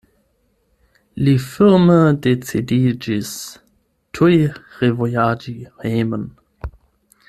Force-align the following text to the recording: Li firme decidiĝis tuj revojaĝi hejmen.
Li 1.27 1.33
firme 1.43 1.97
decidiĝis 2.27 3.37
tuj 4.19 4.33
revojaĝi 4.81 5.59
hejmen. 5.87 6.29